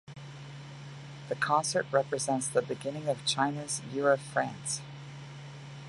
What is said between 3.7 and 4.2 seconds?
"Year of